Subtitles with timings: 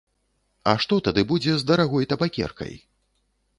[0.71, 2.73] А што тады будзе з дарагой табакеркай?